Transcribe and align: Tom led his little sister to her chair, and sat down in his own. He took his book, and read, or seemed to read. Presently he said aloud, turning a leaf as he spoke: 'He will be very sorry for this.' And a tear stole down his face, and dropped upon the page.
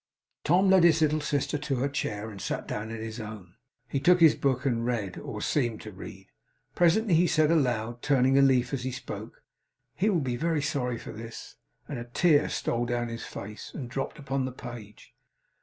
Tom 0.43 0.67
led 0.71 0.83
his 0.83 1.03
little 1.03 1.21
sister 1.21 1.59
to 1.59 1.75
her 1.75 1.87
chair, 1.87 2.31
and 2.31 2.41
sat 2.41 2.67
down 2.67 2.89
in 2.89 2.97
his 2.99 3.19
own. 3.19 3.53
He 3.87 3.99
took 3.99 4.19
his 4.19 4.33
book, 4.33 4.65
and 4.65 4.83
read, 4.83 5.15
or 5.19 5.43
seemed 5.43 5.81
to 5.81 5.91
read. 5.91 6.27
Presently 6.73 7.13
he 7.13 7.27
said 7.27 7.51
aloud, 7.51 8.01
turning 8.01 8.35
a 8.35 8.41
leaf 8.41 8.73
as 8.73 8.81
he 8.81 8.91
spoke: 8.91 9.43
'He 9.93 10.09
will 10.09 10.19
be 10.19 10.37
very 10.37 10.63
sorry 10.63 10.97
for 10.97 11.11
this.' 11.11 11.55
And 11.87 11.99
a 11.99 12.03
tear 12.05 12.49
stole 12.49 12.87
down 12.87 13.09
his 13.09 13.25
face, 13.25 13.71
and 13.75 13.87
dropped 13.91 14.17
upon 14.17 14.45
the 14.45 14.51
page. 14.51 15.13